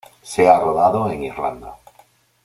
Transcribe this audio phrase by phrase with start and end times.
[0.23, 1.77] Se ha rodado en Irlanda.